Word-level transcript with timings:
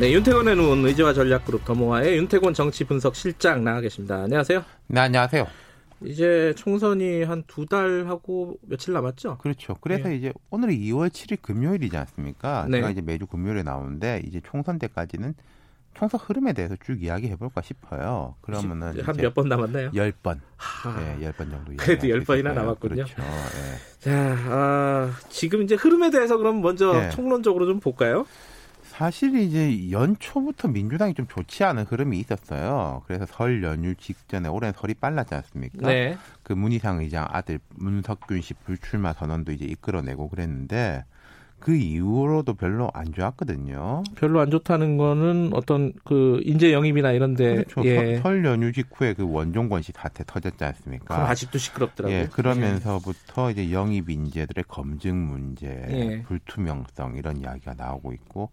네, 0.00 0.12
윤태곤의 0.12 0.56
눈 0.56 0.84
의제와 0.86 1.12
전략그룹 1.14 1.64
더모아의 1.64 2.16
윤태곤 2.18 2.52
정치 2.54 2.84
분석 2.84 3.14
실장 3.14 3.62
나와 3.62 3.80
계십니다. 3.80 4.22
안녕하세요. 4.24 4.64
네, 4.88 5.00
안녕하세요. 5.00 5.46
이제 6.04 6.52
총선이 6.56 7.22
한 7.22 7.44
두 7.46 7.64
달 7.66 8.04
하고 8.08 8.58
며칠 8.62 8.92
남았죠? 8.92 9.38
그렇죠. 9.38 9.74
그래서 9.80 10.10
예. 10.10 10.16
이제 10.16 10.32
오늘이 10.50 10.76
2월 10.90 11.08
7일 11.10 11.40
금요일이지 11.40 11.96
않습니까? 11.96 12.66
네. 12.68 12.78
제가 12.78 12.90
이제 12.90 13.00
매주 13.02 13.26
금요일에 13.26 13.62
나오는데 13.62 14.22
이제 14.26 14.40
총선 14.44 14.78
때까지는 14.80 15.34
총선 15.94 16.20
흐름에 16.20 16.52
대해서 16.52 16.74
쭉 16.84 17.00
이야기해 17.00 17.36
볼까 17.36 17.62
싶어요. 17.62 18.34
그러면은 18.40 19.00
한 19.00 19.16
몇 19.16 19.32
번 19.32 19.48
남았나요? 19.48 19.92
10번. 19.92 20.40
하, 20.56 21.16
예, 21.20 21.28
10번 21.30 21.50
정도. 21.52 21.72
그래도 21.76 22.06
이야기할 22.08 22.20
수 22.22 22.26
10번이나 22.26 22.34
있을 22.34 22.42
거예요. 22.42 22.54
남았군요. 22.54 22.94
그렇죠. 23.04 23.14
예. 23.22 24.00
자, 24.00 24.36
아, 24.48 25.12
지금 25.30 25.62
이제 25.62 25.76
흐름에 25.76 26.10
대해서 26.10 26.36
그럼 26.36 26.60
먼저 26.60 26.92
네. 26.92 27.10
총론적으로 27.10 27.66
좀 27.66 27.78
볼까요? 27.78 28.26
사실 28.96 29.34
이제 29.34 29.90
연초부터 29.90 30.68
민주당이 30.68 31.14
좀 31.14 31.26
좋지 31.26 31.64
않은 31.64 31.82
흐름이 31.82 32.16
있었어요. 32.20 33.02
그래서 33.06 33.26
설 33.26 33.64
연휴 33.64 33.96
직전에 33.96 34.48
올해는 34.48 34.72
설이 34.76 34.94
빨랐지 34.94 35.34
않습니까? 35.34 35.88
네. 35.88 36.16
그 36.44 36.52
문희상 36.52 37.00
의장 37.00 37.26
아들 37.28 37.58
문석균 37.70 38.40
씨 38.40 38.54
불출마 38.54 39.12
선언도 39.12 39.50
이제 39.50 39.64
이끌어내고 39.64 40.28
그랬는데 40.28 41.04
그 41.58 41.74
이후로도 41.74 42.54
별로 42.54 42.90
안 42.94 43.12
좋았거든요. 43.12 44.04
별로 44.14 44.38
안 44.40 44.50
좋다는 44.50 44.96
거는 44.96 45.50
어떤 45.54 45.92
그 46.04 46.40
인재 46.44 46.72
영입이나 46.72 47.10
이런데 47.10 47.64
그렇죠. 47.64 47.84
예. 47.86 47.96
설, 47.96 48.22
설 48.22 48.44
연휴 48.44 48.70
직후에 48.70 49.14
그 49.14 49.28
원종권 49.28 49.82
씨 49.82 49.90
사태 49.90 50.22
터졌지 50.24 50.62
않습니까? 50.62 51.16
그럼 51.16 51.30
아직도 51.30 51.58
시끄럽더라고요. 51.58 52.16
예, 52.16 52.26
그러면서부터 52.26 53.50
이제 53.50 53.72
영입 53.72 54.08
인재들의 54.08 54.64
검증 54.68 55.26
문제, 55.26 55.66
예. 55.66 56.22
불투명성 56.22 57.16
이런 57.16 57.38
이야기가 57.38 57.74
나오고 57.74 58.12
있고 58.12 58.50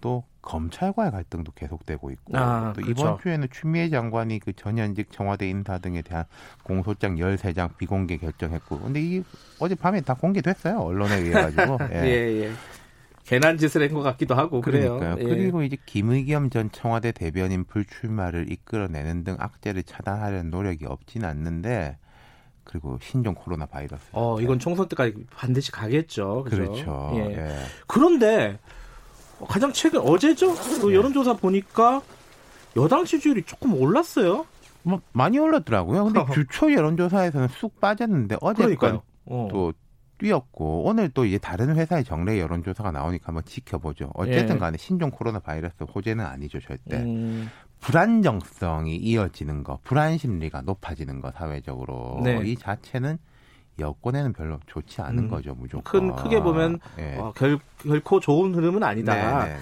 또 0.00 0.24
검찰과의 0.42 1.10
갈등도 1.10 1.52
계속되고 1.52 2.10
있고 2.12 2.36
아, 2.36 2.72
또 2.74 2.80
그렇죠. 2.82 2.90
이번 3.02 3.18
주에는 3.20 3.48
추미애 3.50 3.90
장관이 3.90 4.38
그 4.38 4.52
전현직 4.54 5.12
청와대 5.12 5.48
인사 5.48 5.78
등에 5.78 6.02
대한 6.02 6.24
공소장 6.62 7.16
13장 7.16 7.76
비공개 7.76 8.16
결정했고 8.16 8.80
근데 8.80 9.00
이 9.02 9.22
어제 9.58 9.74
밤에 9.74 10.00
다 10.00 10.14
공개됐어요 10.14 10.78
언론에 10.80 11.16
의해 11.16 11.32
가지고 11.32 11.78
예, 11.92 12.44
예. 12.44 12.50
괜한 13.24 13.58
짓을 13.58 13.82
한 13.82 13.94
것 13.94 14.02
같기도 14.02 14.34
하고 14.34 14.60
그래요. 14.60 14.98
그러니까요. 14.98 15.16
예. 15.24 15.28
그리고 15.34 15.62
이제 15.62 15.76
김의겸 15.86 16.50
전 16.50 16.70
청와대 16.72 17.12
대변인 17.12 17.64
불출마를 17.64 18.50
이끌어내는 18.50 19.24
등 19.24 19.36
악재를 19.38 19.82
차단하려는 19.84 20.50
노력이 20.50 20.86
없지는 20.86 21.28
않는데 21.28 21.96
그리고 22.64 22.98
신종 23.02 23.34
코로나 23.34 23.66
바이러스. 23.66 24.02
어, 24.12 24.40
이건 24.40 24.58
총선 24.58 24.88
때까지 24.88 25.26
반드시 25.36 25.70
가겠죠. 25.70 26.44
그죠? 26.44 26.56
그렇죠. 26.56 27.12
예. 27.16 27.20
예. 27.36 27.56
그런데 27.86 28.58
가장 29.46 29.72
최근 29.72 30.00
어제죠? 30.00 30.54
그 30.54 30.86
네. 30.86 30.94
여론조사 30.94 31.34
보니까 31.34 32.02
여당 32.76 33.04
지지율이 33.04 33.42
조금 33.44 33.74
올랐어요. 33.74 34.46
뭐 34.82 35.00
많이 35.12 35.38
올랐더라고요. 35.38 36.04
근데 36.04 36.24
주초 36.32 36.72
여론조사에서는 36.72 37.48
쑥 37.48 37.80
빠졌는데 37.80 38.36
어제 38.40 38.62
그러니까요. 38.62 39.02
어. 39.26 39.48
건또 39.48 39.72
뛰었고 40.18 40.84
오늘 40.84 41.08
또 41.08 41.24
이제 41.24 41.38
다른 41.38 41.74
회사의 41.74 42.04
정례 42.04 42.38
여론조사가 42.38 42.90
나오니까 42.92 43.28
한번 43.28 43.42
지켜보죠. 43.44 44.10
어쨌든 44.14 44.56
예. 44.56 44.58
간에 44.58 44.76
신종 44.76 45.10
코로나 45.10 45.38
바이러스 45.38 45.82
호재는 45.82 46.24
아니죠 46.24 46.60
절대. 46.60 46.98
음, 46.98 47.48
불안정성이 47.80 48.96
이어지는 48.96 49.64
거, 49.64 49.78
불안 49.82 50.18
심리가 50.18 50.60
높아지는 50.60 51.22
거 51.22 51.30
사회적으로 51.30 52.20
네. 52.22 52.38
이 52.44 52.54
자체는 52.56 53.18
여권에는 53.80 54.32
별로 54.32 54.60
좋지 54.66 55.00
않은 55.02 55.24
음. 55.24 55.28
거죠 55.28 55.54
무조건. 55.54 55.82
큰 55.84 56.16
크게 56.16 56.40
보면 56.40 56.78
예. 56.98 57.16
어, 57.16 57.32
결, 57.34 57.58
결코 57.78 58.20
좋은 58.20 58.54
흐름은 58.54 58.82
아니다. 58.82 59.14
네, 59.14 59.48
네, 59.48 59.54
네. 59.54 59.60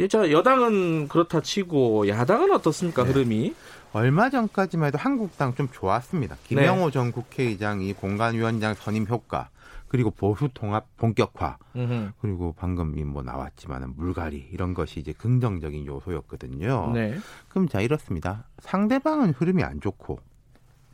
예, 0.00 0.08
자, 0.08 0.30
여당은 0.30 1.08
그렇다 1.08 1.40
치고 1.40 2.08
야당은 2.08 2.50
어떻습니까 2.52 3.04
네. 3.04 3.10
흐름이? 3.10 3.54
얼마 3.92 4.30
전까지만 4.30 4.88
해도 4.88 4.98
한국당 4.98 5.54
좀 5.54 5.68
좋았습니다. 5.70 6.36
김영호 6.44 6.90
전 6.90 7.12
국회의장이 7.12 7.92
공간위원장 7.92 8.74
선임 8.74 9.06
효과 9.08 9.50
그리고 9.88 10.10
보수 10.10 10.48
통합 10.54 10.86
본격화 10.96 11.58
음흠. 11.76 12.12
그리고 12.22 12.54
방금 12.56 12.94
뭐 13.06 13.22
나왔지만은 13.22 13.94
물갈이 13.94 14.48
이런 14.50 14.72
것이 14.72 15.00
이제 15.00 15.12
긍정적인 15.12 15.84
요소였거든요. 15.84 16.92
네. 16.94 17.18
그럼 17.50 17.68
자 17.68 17.82
이렇습니다. 17.82 18.46
상대방은 18.60 19.34
흐름이 19.34 19.62
안 19.62 19.82
좋고 19.82 20.20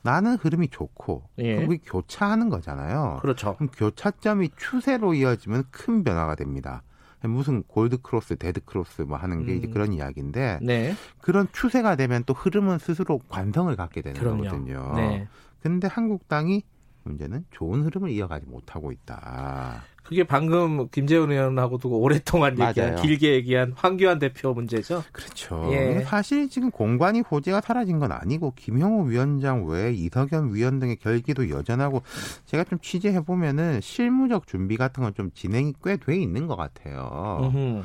나는 0.08 0.36
흐름이 0.36 0.68
좋고 0.68 1.28
예. 1.38 1.56
그게 1.56 1.78
교차하는 1.84 2.48
거잖아요. 2.48 3.18
그렇죠. 3.20 3.56
그럼 3.56 3.68
교차점이 3.76 4.48
추세로 4.56 5.12
이어지면 5.12 5.64
큰 5.70 6.02
변화가 6.02 6.34
됩니다. 6.34 6.82
무슨 7.24 7.62
골드 7.64 7.98
크로스, 7.98 8.36
데드 8.36 8.60
크로스 8.64 9.02
뭐 9.02 9.18
하는 9.18 9.44
게 9.44 9.52
음. 9.52 9.58
이제 9.58 9.66
그런 9.66 9.92
이야기인데 9.92 10.60
네. 10.62 10.94
그런 11.20 11.46
추세가 11.52 11.94
되면 11.94 12.22
또 12.24 12.32
흐름은 12.32 12.78
스스로 12.78 13.18
관성을 13.28 13.74
갖게 13.76 14.00
되는 14.00 14.18
그럼요. 14.18 14.44
거거든요. 14.44 14.92
네. 14.96 15.28
근데 15.60 15.88
한국당이 15.88 16.62
문제는 17.04 17.44
좋은 17.50 17.82
흐름을 17.82 18.10
이어가지 18.10 18.46
못하고 18.46 18.92
있다. 18.92 19.82
그게 20.02 20.24
방금 20.24 20.88
김재원 20.88 21.30
의원하고도 21.30 21.90
오랫동안 21.90 22.52
얘기한 22.52 22.74
맞아요. 22.94 23.02
길게 23.02 23.34
얘기한 23.34 23.72
황교안 23.76 24.18
대표 24.18 24.54
문제죠. 24.54 25.04
그렇죠. 25.12 25.68
예. 25.72 26.02
사실 26.06 26.48
지금 26.48 26.70
공관위 26.70 27.20
호재가 27.20 27.60
사라진 27.60 27.98
건 27.98 28.12
아니고 28.12 28.54
김영호 28.56 29.02
위원장 29.04 29.66
외에 29.66 29.92
이석연 29.92 30.54
위원 30.54 30.78
등의 30.78 30.96
결기도 30.96 31.50
여전하고 31.50 32.02
제가 32.46 32.64
좀 32.64 32.78
취재해 32.80 33.20
보면은 33.20 33.80
실무적 33.82 34.46
준비 34.46 34.76
같은 34.78 35.02
건 35.02 35.12
좀 35.14 35.30
진행이 35.34 35.74
꽤 35.84 35.96
돼 35.98 36.16
있는 36.16 36.46
것 36.46 36.56
같아요. 36.56 37.40
음흠. 37.52 37.82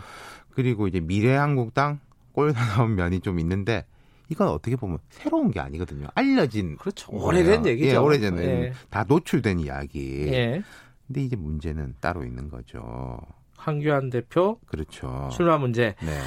그리고 0.52 0.88
이제 0.88 1.00
미래한국당 1.00 2.00
꼴 2.32 2.54
나온 2.54 2.96
면이 2.96 3.20
좀 3.22 3.40
있는데 3.40 3.86
이건 4.30 4.48
어떻게 4.50 4.76
보면 4.76 4.98
새로운 5.10 5.52
게 5.52 5.60
아니거든요. 5.60 6.08
알려진 6.16 6.78
그렇죠. 6.78 7.12
오래된 7.12 7.66
얘기죠. 7.66 7.90
예, 7.90 7.96
오래전 7.96 8.38
예. 8.40 8.74
다 8.90 9.04
노출된 9.08 9.60
이야기. 9.60 10.28
예. 10.28 10.64
근데 11.08 11.22
이제 11.22 11.36
문제는 11.36 11.96
따로 12.00 12.24
있는 12.24 12.50
거죠. 12.50 13.18
황교안 13.58 14.10
대표 14.10 14.60
그렇죠. 14.66 15.30
출마 15.32 15.58
문제. 15.58 15.96
네. 16.02 16.20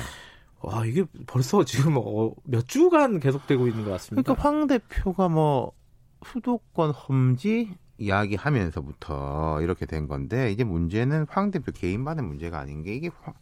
와 0.60 0.84
이게 0.86 1.04
벌써 1.26 1.64
지금 1.64 1.94
어, 1.96 2.32
몇 2.44 2.66
주간 2.68 3.20
계속되고 3.20 3.66
있는 3.68 3.84
것 3.84 3.90
같습니다. 3.92 4.22
그러니까 4.22 4.42
황 4.48 4.66
대표가 4.66 5.28
뭐 5.28 5.72
수도권 6.24 6.90
험지 6.90 7.74
이야기하면서부터 7.98 9.60
이렇게 9.62 9.86
된 9.86 10.06
건데 10.08 10.50
이제 10.52 10.64
문제는 10.64 11.26
황 11.28 11.50
대표 11.50 11.72
개인만의 11.72 12.24
문제가 12.24 12.58
아닌 12.58 12.82
게 12.82 12.94
이게 12.94 13.10
황- 13.22 13.34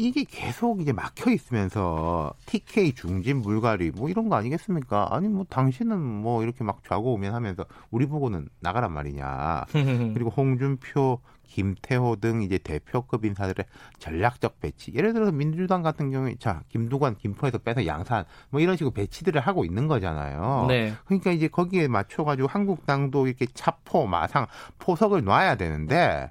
이게 0.00 0.22
계속 0.22 0.80
이제 0.80 0.92
막혀 0.92 1.32
있으면서 1.32 2.32
TK 2.46 2.92
중진 2.92 3.38
물갈이 3.38 3.90
뭐 3.90 4.08
이런 4.08 4.28
거 4.28 4.36
아니겠습니까? 4.36 5.08
아니 5.10 5.26
뭐 5.26 5.44
당신은 5.50 6.00
뭐 6.00 6.44
이렇게 6.44 6.62
막 6.62 6.84
좌고우면 6.84 7.34
하면서 7.34 7.64
우리 7.90 8.06
보고는 8.06 8.48
나가란 8.60 8.92
말이냐. 8.92 9.64
그리고 10.14 10.30
홍준표, 10.30 11.18
김태호 11.48 12.16
등 12.20 12.42
이제 12.42 12.58
대표급 12.58 13.24
인사들의 13.24 13.66
전략적 13.98 14.60
배치. 14.60 14.92
예를 14.94 15.12
들어서 15.12 15.32
민주당 15.32 15.82
같은 15.82 16.12
경우에 16.12 16.36
자 16.38 16.62
김두관, 16.68 17.16
김포에서 17.16 17.58
빼서 17.58 17.84
양산 17.84 18.24
뭐 18.50 18.60
이런 18.60 18.76
식으로 18.76 18.92
배치들을 18.92 19.40
하고 19.40 19.64
있는 19.64 19.88
거잖아요. 19.88 20.66
네. 20.68 20.94
그러니까 21.06 21.32
이제 21.32 21.48
거기에 21.48 21.88
맞춰가지고 21.88 22.46
한국당도 22.46 23.26
이렇게 23.26 23.46
차포, 23.52 24.06
마상, 24.06 24.46
포석을 24.78 25.24
놔야 25.24 25.56
되는데 25.56 26.30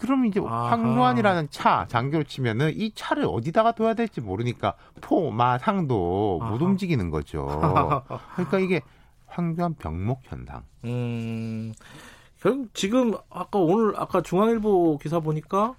그럼 0.00 0.24
이제 0.24 0.40
아하. 0.40 0.70
황교안이라는 0.70 1.48
차 1.50 1.84
장기로 1.88 2.24
치면은 2.24 2.72
이 2.74 2.92
차를 2.94 3.24
어디다가 3.26 3.72
둬야 3.72 3.92
될지 3.94 4.20
모르니까 4.22 4.74
포, 5.02 5.30
마상도 5.30 6.38
못 6.40 6.44
아하. 6.56 6.64
움직이는 6.64 7.10
거죠. 7.10 7.46
그러니까 8.34 8.58
이게 8.58 8.80
황교안 9.26 9.74
병목 9.74 10.20
현상. 10.24 10.62
음, 10.84 11.74
결국 12.40 12.72
지금 12.74 13.12
아까 13.28 13.58
오늘 13.58 13.92
아까 13.96 14.22
중앙일보 14.22 14.98
기사 14.98 15.20
보니까 15.20 15.74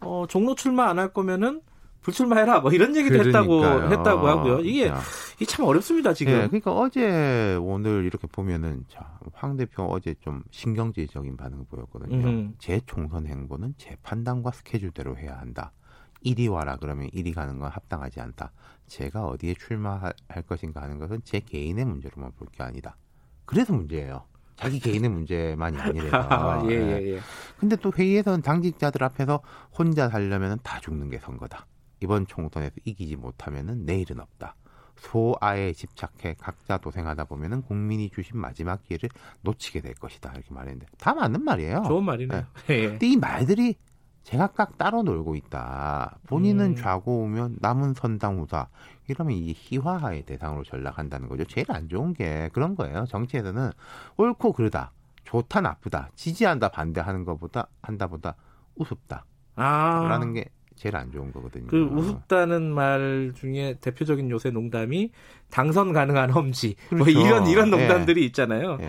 어, 0.00 0.24
종로 0.28 0.54
출마 0.56 0.88
안 0.88 0.98
할 0.98 1.12
거면은 1.12 1.60
불출마해라 2.02 2.60
뭐 2.60 2.72
이런 2.72 2.94
얘기도 2.96 3.16
했다고 3.24 3.60
그러니까요. 3.60 3.90
했다고 3.98 4.26
하고요. 4.28 4.58
이게 4.60 4.88
자. 4.88 5.00
이게 5.36 5.44
참 5.46 5.64
어렵습니다 5.66 6.12
지금. 6.14 6.32
예, 6.32 6.36
그러니까 6.48 6.72
어제 6.72 7.56
오늘 7.60 8.04
이렇게 8.04 8.26
보면은 8.26 8.84
자, 8.88 9.18
황 9.32 9.56
대표 9.56 9.84
어제 9.84 10.14
좀 10.20 10.42
신경질적인 10.50 11.36
반응을 11.36 11.64
보였거든요. 11.70 12.16
음. 12.26 12.54
재총선 12.58 13.26
행보는 13.26 13.74
제 13.78 13.96
판단과 14.02 14.50
스케줄대로 14.50 15.16
해야 15.16 15.38
한다. 15.38 15.72
이리 16.20 16.46
와라 16.48 16.76
그러면 16.80 17.08
이리 17.12 17.32
가는 17.32 17.58
건 17.58 17.70
합당하지 17.70 18.20
않다. 18.20 18.52
제가 18.86 19.24
어디에 19.26 19.54
출마할 19.54 20.12
것인가 20.48 20.82
하는 20.82 20.98
것은 20.98 21.20
제 21.24 21.40
개인의 21.40 21.84
문제로만 21.84 22.32
볼 22.36 22.48
게 22.52 22.62
아니다. 22.62 22.96
그래서 23.44 23.72
문제예요. 23.72 24.24
자기 24.56 24.78
개인의 24.78 25.10
문제만이 25.10 25.78
아니래요. 25.78 26.10
예, 26.70 26.74
예, 26.74 27.14
예. 27.14 27.20
근데 27.58 27.74
또 27.76 27.90
회의에서는 27.96 28.42
당직자들 28.42 29.02
앞에서 29.02 29.40
혼자 29.76 30.08
살려면 30.08 30.58
다 30.62 30.78
죽는 30.80 31.10
게 31.10 31.18
선거다. 31.18 31.66
이번 32.02 32.26
총선에서 32.26 32.74
이기지 32.84 33.16
못하면 33.16 33.84
내일은 33.84 34.20
없다. 34.20 34.56
소아에 34.96 35.72
집착해 35.72 36.36
각자 36.38 36.78
도생하다 36.78 37.24
보면은 37.24 37.62
국민이 37.62 38.10
주신 38.10 38.38
마지막 38.38 38.82
기회를 38.84 39.08
놓치게 39.42 39.80
될 39.80 39.94
것이다. 39.94 40.32
이렇게 40.34 40.52
말했는데 40.52 40.86
다 40.98 41.14
맞는 41.14 41.42
말이에요. 41.44 41.82
좋은 41.86 42.04
말이네요. 42.04 42.44
예. 42.70 42.88
근데 42.88 43.06
이 43.06 43.16
말들이 43.16 43.76
제각각 44.22 44.78
따로 44.78 45.02
놀고 45.02 45.34
있다. 45.34 46.18
본인은 46.28 46.66
음. 46.66 46.76
좌고우면 46.76 47.56
남은 47.60 47.94
선당후사. 47.94 48.68
이러면 49.08 49.36
이게 49.36 49.52
희화화의 49.56 50.22
대상으로 50.24 50.62
전락한다는 50.64 51.28
거죠. 51.28 51.44
제일 51.44 51.70
안 51.72 51.88
좋은 51.88 52.12
게 52.14 52.48
그런 52.52 52.76
거예요. 52.76 53.04
정치에서는 53.06 53.70
옳고 54.16 54.52
그르다, 54.52 54.92
좋다 55.24 55.60
나쁘다, 55.60 56.10
지지한다 56.14 56.68
반대하는 56.68 57.24
것보다 57.24 57.66
한다보다 57.80 58.36
우습다. 58.76 59.24
아. 59.56 60.06
라는 60.08 60.32
게 60.34 60.46
제일 60.76 60.96
안 60.96 61.10
좋은 61.10 61.32
거거든요. 61.32 61.66
그 61.66 61.82
우습다는 61.84 62.72
말 62.72 63.32
중에 63.34 63.76
대표적인 63.80 64.30
요새 64.30 64.50
농담이 64.50 65.10
당선 65.50 65.92
가능한 65.92 66.30
험지 66.30 66.76
뭐 66.90 67.04
그렇죠. 67.04 67.20
이런 67.20 67.46
이런 67.46 67.66
예. 67.68 67.70
농담들이 67.70 68.24
있잖아요. 68.26 68.78
예. 68.80 68.88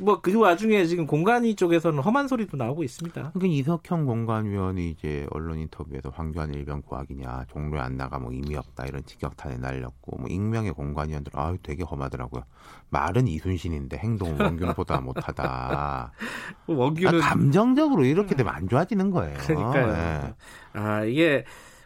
뭐그 0.00 0.38
와중에 0.38 0.84
지금 0.86 1.06
공간위 1.06 1.56
쪽에서는 1.56 1.98
험한 1.98 2.28
소리도 2.28 2.56
나오고 2.56 2.84
있습니다. 2.84 3.32
이석형 3.42 4.06
공관위원이 4.06 4.90
이제 4.90 5.26
언론 5.30 5.58
인터뷰에서 5.58 6.10
황교안 6.10 6.54
일병 6.54 6.82
구학이냐 6.82 7.46
종로에 7.50 7.80
안 7.80 7.96
나가 7.96 8.18
뭐 8.18 8.32
의미 8.32 8.56
없다 8.56 8.86
이런 8.86 9.04
직격탄에 9.04 9.56
날렸고 9.56 10.18
뭐 10.18 10.28
익명의 10.28 10.72
공관위원들 10.72 11.32
아유 11.34 11.58
되게 11.62 11.82
험하더라고요. 11.82 12.44
말은 12.90 13.26
이순신인데 13.26 13.98
행동은 13.98 14.40
원균보다 14.40 15.00
못하다. 15.00 16.12
원규는 16.66 17.20
아, 17.20 17.28
감정적으로 17.30 18.04
이렇게 18.04 18.36
되면 18.36 18.54
안 18.54 18.68
좋아지는 18.68 19.10
거예요. 19.10 19.36
그러니까요. 19.38 19.88
예. 19.88 20.34
아 20.78 21.04
이게 21.04 21.44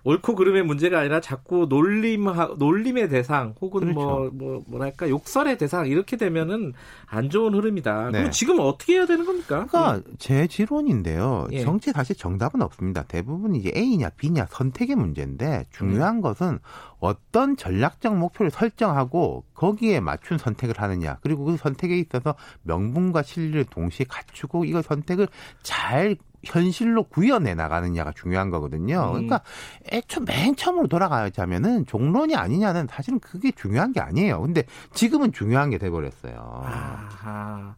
옳고 0.08 0.36
그름의 0.36 0.62
문제가 0.62 1.00
아니라 1.00 1.20
자꾸 1.20 1.66
놀림 1.68 2.24
놀림의 2.58 3.10
대상 3.10 3.54
혹은 3.60 3.92
뭐, 3.92 4.20
그렇죠. 4.20 4.34
뭐 4.34 4.64
뭐랄까 4.66 5.06
욕설의 5.10 5.58
대상 5.58 5.86
이렇게 5.86 6.16
되면은 6.16 6.72
안 7.04 7.28
좋은 7.28 7.54
흐름이다. 7.54 8.06
네. 8.12 8.18
그럼 8.18 8.30
지금 8.30 8.58
어떻게 8.58 8.94
해야 8.94 9.04
되는 9.04 9.26
겁니까? 9.26 9.66
그러니까 9.66 10.00
제 10.18 10.46
지론인데요. 10.46 11.48
예. 11.52 11.60
정치 11.60 11.92
사실 11.92 12.16
정답은 12.16 12.62
없습니다. 12.62 13.02
대부분 13.02 13.54
이제 13.54 13.70
A냐 13.76 14.08
B냐 14.16 14.46
선택의 14.48 14.96
문제인데 14.96 15.66
중요한 15.72 16.16
네. 16.16 16.22
것은 16.22 16.58
어떤 17.00 17.56
전략적 17.56 18.16
목표를 18.16 18.50
설정하고 18.50 19.44
거기에 19.52 20.00
맞춘 20.00 20.38
선택을 20.38 20.76
하느냐. 20.78 21.18
그리고 21.20 21.44
그 21.44 21.58
선택에 21.58 21.98
있어서 21.98 22.34
명분과 22.62 23.22
실리를 23.22 23.64
동시에 23.66 24.06
갖추고 24.08 24.64
이거 24.64 24.80
선택을 24.80 25.28
잘 25.62 26.16
현실로 26.44 27.04
구현해 27.04 27.54
나가느냐가 27.54 28.12
중요한 28.12 28.50
거거든요. 28.50 29.08
음. 29.08 29.12
그러니까 29.12 29.40
애초 29.92 30.20
맨 30.20 30.56
처음으로 30.56 30.86
돌아가자면은 30.88 31.86
종론이 31.86 32.36
아니냐는 32.36 32.86
사실은 32.88 33.18
그게 33.20 33.50
중요한 33.50 33.92
게 33.92 34.00
아니에요. 34.00 34.40
근데 34.40 34.64
지금은 34.92 35.32
중요한 35.32 35.70
게 35.70 35.78
돼버렸어요. 35.78 36.62
아하. 36.64 37.74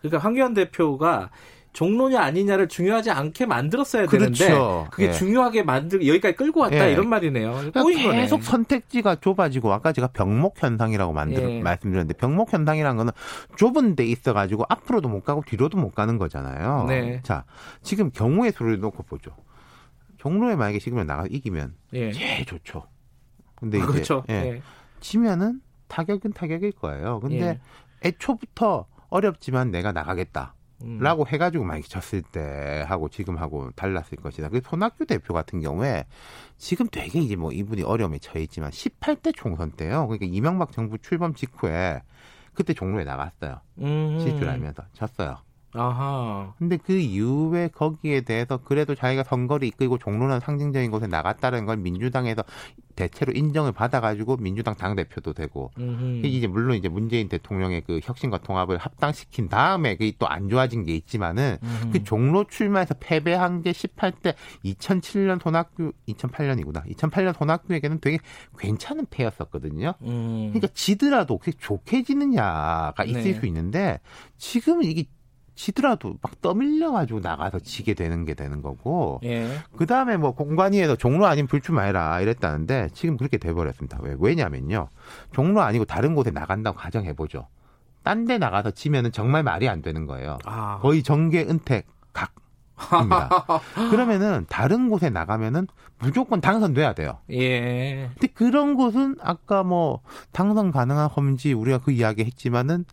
그러니까 0.00 0.18
황교안 0.18 0.54
대표가 0.54 1.30
종로냐 1.74 2.20
아니냐를 2.20 2.68
중요하지 2.68 3.10
않게 3.10 3.46
만들었어야 3.46 4.06
그렇죠. 4.06 4.44
되는데 4.44 4.88
그게 4.90 5.08
예. 5.08 5.12
중요하게 5.12 5.64
만들 5.64 6.06
여기까지 6.06 6.36
끌고 6.36 6.60
왔다 6.60 6.88
예. 6.88 6.92
이런 6.92 7.08
말이네요. 7.08 7.70
그러니까. 7.72 8.12
계속 8.12 8.44
선택지가 8.44 9.16
좁아지고 9.16 9.72
아까 9.72 9.92
제가 9.92 10.06
병목 10.08 10.62
현상이라고 10.62 11.12
만들 11.12 11.50
예. 11.50 11.60
말씀드렸는데 11.60 12.14
병목 12.14 12.52
현상이라는 12.52 12.96
거는 12.96 13.12
좁은 13.56 13.96
데 13.96 14.06
있어 14.06 14.32
가지고 14.32 14.64
앞으로도 14.68 15.08
못 15.08 15.24
가고 15.24 15.42
뒤로도 15.44 15.76
못 15.76 15.90
가는 15.90 16.16
거잖아요. 16.16 16.86
네. 16.88 17.20
자, 17.24 17.44
지금 17.82 18.10
경우의 18.12 18.52
수를 18.52 18.78
놓고 18.78 19.02
보죠. 19.02 19.32
종로에 20.18 20.54
만약에 20.54 20.78
지금 20.78 21.04
나가 21.04 21.26
이기면 21.28 21.74
예. 21.94 22.12
제일 22.12 22.46
좋죠. 22.46 22.86
근데 23.56 23.78
이제 23.78 23.86
그렇죠. 23.86 24.24
예, 24.30 24.34
예. 24.34 24.62
지면은 25.00 25.60
타격은 25.88 26.34
타격일 26.34 26.72
거예요. 26.72 27.18
근데 27.18 27.44
예. 27.44 27.60
애초부터 28.04 28.86
어렵지만 29.08 29.72
내가 29.72 29.90
나가겠다. 29.90 30.54
음. 30.82 30.98
라고 30.98 31.26
해가지고 31.26 31.64
만약에 31.64 31.86
졌을 31.86 32.22
때 32.22 32.84
하고 32.86 33.08
지금 33.08 33.38
하고 33.38 33.70
달랐을 33.76 34.18
것이다. 34.22 34.48
그 34.48 34.60
손학규 34.64 35.06
대표 35.06 35.32
같은 35.34 35.60
경우에 35.60 36.04
지금 36.58 36.88
되게 36.90 37.20
이제 37.20 37.36
뭐 37.36 37.52
이분이 37.52 37.82
어려움에 37.82 38.18
처해있지만 38.18 38.70
18대 38.70 39.34
총선 39.34 39.70
때요. 39.70 40.06
그러니까 40.06 40.26
이명박 40.26 40.72
정부 40.72 40.98
출범 40.98 41.34
직후에 41.34 42.02
그때 42.52 42.72
종로에 42.72 43.04
나갔어요. 43.04 43.60
음. 43.78 44.18
실주하면서 44.20 44.84
졌어요. 44.92 45.38
아하. 45.74 46.54
근데 46.58 46.76
그 46.76 46.92
이후에 46.92 47.68
거기에 47.68 48.20
대해서 48.22 48.58
그래도 48.58 48.94
자기가 48.94 49.24
선거를 49.24 49.66
이끌고 49.68 49.98
종로는 49.98 50.40
상징적인 50.40 50.90
곳에 50.90 51.06
나갔다는 51.06 51.66
걸 51.66 51.76
민주당에서 51.78 52.44
대체로 52.94 53.32
인정을 53.32 53.72
받아가지고 53.72 54.36
민주당 54.36 54.76
당 54.76 54.94
대표도 54.94 55.32
되고 55.32 55.72
음흠. 55.78 56.26
이제 56.26 56.46
물론 56.46 56.76
이제 56.76 56.88
문재인 56.88 57.28
대통령의 57.28 57.82
그 57.82 57.98
혁신과 58.02 58.38
통합을 58.38 58.78
합당시킨 58.78 59.48
다음에 59.48 59.96
그게 59.96 60.12
또 60.18 60.26
안 60.34 60.48
좋아진 60.48 60.84
게 60.84 60.94
있지만은 60.96 61.58
음흠. 61.62 61.92
그 61.92 62.04
종로 62.04 62.44
출마에서 62.44 62.94
패배한 62.98 63.62
게 63.62 63.70
18대 63.72 64.34
2007년 64.64 65.40
손학규 65.40 65.92
2008년이구나 66.08 66.84
2008년 66.96 67.36
손학규에게는 67.36 68.00
되게 68.00 68.18
괜찮은 68.58 69.06
패였었거든요. 69.10 69.94
음. 70.02 70.50
그러니까 70.52 70.68
지더라도 70.74 71.38
그게 71.38 71.52
좋게 71.58 72.02
지느냐가 72.02 73.04
있을 73.04 73.22
네. 73.22 73.32
수 73.34 73.46
있는데 73.46 74.00
지금은 74.38 74.84
이게 74.84 75.04
지더라도 75.54 76.16
막 76.20 76.40
떠밀려가지고 76.40 77.20
나가서 77.20 77.60
지게 77.60 77.94
되는 77.94 78.24
게 78.24 78.34
되는 78.34 78.60
거고 78.62 79.20
예. 79.24 79.48
그 79.76 79.86
다음에 79.86 80.16
뭐 80.16 80.32
공관위에서 80.32 80.96
종로 80.96 81.26
아닌 81.26 81.46
불출마해라 81.46 82.20
이랬다는데 82.20 82.90
지금 82.92 83.16
그렇게 83.16 83.38
돼버렸습니다. 83.38 83.98
왜? 84.02 84.16
왜냐면요. 84.18 84.88
종로 85.32 85.62
아니고 85.62 85.84
다른 85.84 86.14
곳에 86.14 86.30
나간다고 86.30 86.76
가정해보죠. 86.76 87.46
딴 88.02 88.26
데 88.26 88.36
나가서 88.38 88.72
지면은 88.72 89.12
정말 89.12 89.42
말이 89.42 89.68
안 89.68 89.80
되는 89.80 90.06
거예요. 90.06 90.38
아. 90.44 90.78
거의 90.82 91.02
정계 91.02 91.42
은퇴 91.42 91.84
각 92.12 92.34
입니다. 93.00 93.30
그러면은 93.90 94.44
다른 94.48 94.90
곳에 94.90 95.08
나가면은 95.08 95.66
무조건 95.98 96.40
당선돼야 96.40 96.92
돼요. 96.94 97.18
예. 97.30 98.10
근데 98.14 98.26
그런 98.34 98.74
곳은 98.74 99.16
아까 99.22 99.62
뭐 99.62 100.00
당선 100.32 100.70
가능한 100.70 101.08
험지 101.08 101.52
우리가 101.54 101.78
그 101.78 101.92
이야기 101.92 102.24
했지만은 102.24 102.84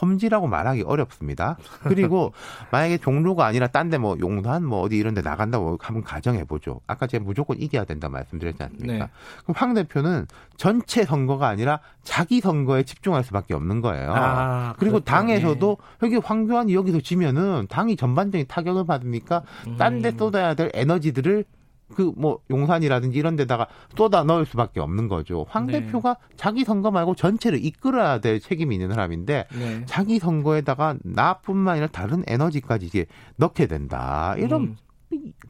험지라고 0.00 0.46
말하기 0.46 0.82
어렵습니다. 0.82 1.56
그리고 1.82 2.32
만약에 2.72 2.98
종로가 2.98 3.46
아니라 3.46 3.66
딴 3.68 3.90
데 3.90 3.98
뭐 3.98 4.16
용산 4.20 4.64
뭐 4.64 4.80
어디 4.80 4.96
이런 4.96 5.14
데 5.14 5.20
나간다고 5.20 5.76
한번 5.80 6.02
가정해 6.02 6.44
보죠. 6.44 6.80
아까 6.86 7.06
제가 7.06 7.24
무조건 7.24 7.58
이겨야 7.60 7.84
된다 7.84 8.08
말씀드렸지 8.08 8.62
않습니까? 8.62 9.04
네. 9.06 9.10
그럼 9.44 9.54
황 9.56 9.74
대표는 9.74 10.26
전체 10.56 11.04
선거가 11.04 11.48
아니라 11.48 11.80
자기 12.02 12.40
선거에 12.40 12.82
집중할 12.84 13.22
수밖에 13.24 13.54
없는 13.54 13.80
거예요. 13.80 14.12
아, 14.14 14.74
그리고 14.78 14.94
그렇죠. 14.94 15.04
당에서도 15.04 15.76
여기 16.02 16.16
황교안이 16.16 16.74
여기서 16.74 17.00
지면은 17.00 17.66
당이 17.68 17.96
전반적인 17.96 18.46
타격을 18.48 18.86
받으니까 18.86 19.42
예. 19.68 19.76
딴데 19.76 20.10
음. 20.10 20.18
쏟아야 20.18 20.54
될 20.54 20.70
에너지들을 20.74 21.44
그 21.94 22.12
뭐 22.16 22.40
용산이라든지 22.50 23.18
이런 23.18 23.36
데다가 23.36 23.66
쏟아 23.96 24.24
넣을 24.24 24.44
수밖에 24.44 24.80
없는 24.80 25.08
거죠. 25.08 25.46
황 25.48 25.66
네. 25.66 25.80
대표가 25.80 26.16
자기 26.36 26.64
선거 26.64 26.90
말고 26.90 27.14
전체를 27.14 27.64
이끌어야 27.64 28.20
될 28.20 28.40
책임이 28.40 28.74
있는 28.74 28.90
사람인데 28.90 29.46
네. 29.58 29.82
자기 29.86 30.18
선거에다가 30.18 30.96
나뿐만 31.02 31.72
아니라 31.72 31.86
다른 31.88 32.22
에너지까지 32.26 32.86
이제 32.86 33.06
넣게 33.36 33.66
된다. 33.66 34.34
이런 34.38 34.62
음. 34.62 34.76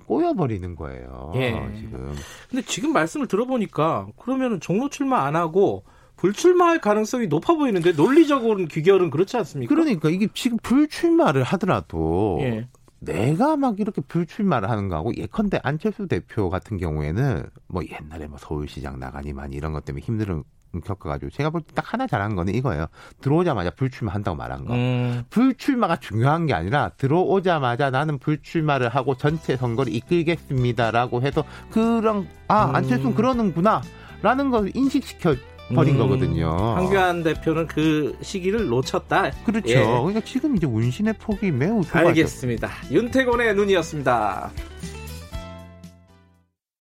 꼬여버리는 0.06 0.74
거예요. 0.74 1.32
예. 1.36 1.50
지금. 1.76 2.14
근데 2.48 2.64
지금 2.64 2.92
말씀을 2.92 3.26
들어보니까 3.26 4.08
그러면은 4.18 4.58
종로 4.60 4.88
출마 4.88 5.24
안 5.24 5.36
하고 5.36 5.84
불출마할 6.16 6.80
가능성이 6.80 7.26
높아 7.28 7.54
보이는데 7.54 7.92
논리적으로는 7.92 8.68
귀결은 8.68 9.10
그렇지 9.10 9.36
않습니까? 9.38 9.74
그러니까 9.74 10.10
이게 10.10 10.28
지금 10.34 10.58
불출마를 10.62 11.42
하더라도 11.42 12.38
예. 12.42 12.68
내가 13.00 13.56
막 13.56 13.80
이렇게 13.80 14.00
불출마를 14.02 14.68
하는 14.70 14.88
거하고 14.88 15.14
예컨대 15.16 15.58
안철수 15.62 16.06
대표 16.06 16.50
같은 16.50 16.76
경우에는 16.76 17.44
뭐 17.68 17.82
옛날에 17.84 18.26
뭐 18.26 18.38
서울시장 18.38 18.98
나가니만 19.00 19.52
이런 19.52 19.72
것 19.72 19.84
때문에 19.84 20.04
힘들은 20.04 20.42
겪어가지고 20.84 21.30
제가 21.30 21.50
볼 21.50 21.62
때 21.62 21.74
딱 21.74 21.92
하나 21.92 22.06
잘한 22.06 22.36
거는 22.36 22.54
이거예요. 22.54 22.86
들어오자마자 23.20 23.70
불출마 23.70 24.12
한다고 24.14 24.36
말한 24.36 24.64
거. 24.66 24.74
음. 24.74 25.24
불출마가 25.30 25.96
중요한 25.96 26.46
게 26.46 26.54
아니라 26.54 26.90
들어오자마자 26.96 27.90
나는 27.90 28.18
불출마를 28.18 28.88
하고 28.88 29.16
전체 29.16 29.56
선거를 29.56 29.92
이끌겠습니다라고 29.94 31.22
해서 31.22 31.42
그런 31.70 32.28
아 32.48 32.66
음. 32.66 32.74
안철수는 32.76 33.14
그러는구나 33.14 33.80
라는 34.22 34.50
걸 34.50 34.70
인식시켜 34.74 35.34
버린 35.74 35.94
음. 35.94 35.98
거거든요. 36.00 36.50
황교안 36.74 37.22
대표는 37.22 37.66
그 37.66 38.16
시기를 38.22 38.66
놓쳤다. 38.68 39.30
그렇죠. 39.44 39.70
예. 39.70 39.74
그러니까 39.84 40.20
지금 40.20 40.56
이제 40.56 40.66
운신의 40.66 41.14
폭이 41.18 41.50
매우 41.50 41.82
좁아져. 41.84 42.08
알겠습니다. 42.08 42.70
윤태곤의 42.90 43.54
눈이었습니다. 43.54 44.50